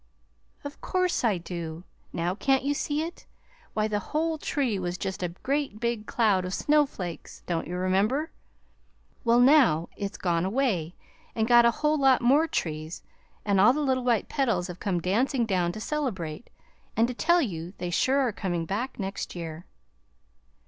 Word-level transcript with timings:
"Of 0.63 0.81
course 0.81 1.23
I 1.23 1.37
do! 1.37 1.83
Now, 2.11 2.33
can't 2.33 2.63
you 2.63 2.73
see 2.73 3.03
it? 3.03 3.27
Why, 3.75 3.87
the 3.87 3.99
whole 3.99 4.39
tree 4.39 4.79
was 4.79 4.97
just 4.97 5.21
a 5.21 5.29
great 5.29 5.79
big 5.79 6.07
cloud 6.07 6.43
of 6.43 6.55
snowflakes. 6.55 7.43
Don't 7.45 7.67
you 7.67 7.75
remember? 7.77 8.31
Well, 9.23 9.39
now 9.39 9.89
it's 9.95 10.17
gone 10.17 10.43
away 10.43 10.95
and 11.35 11.47
got 11.47 11.65
a 11.65 11.69
whole 11.85 11.99
lot 11.99 12.19
more 12.19 12.47
trees, 12.47 13.03
and 13.45 13.61
all 13.61 13.73
the 13.73 13.81
little 13.81 14.03
white 14.03 14.27
petals 14.27 14.65
have 14.69 14.79
come 14.79 14.99
dancing 15.01 15.45
down 15.45 15.71
to 15.73 15.79
celebrate, 15.79 16.49
and 16.97 17.07
to 17.07 17.13
tell 17.13 17.39
you 17.39 17.73
they 17.77 17.91
sure 17.91 18.21
are 18.21 18.31
coming 18.31 18.65
back 18.65 18.97
next 18.97 19.35
year." 19.35 19.67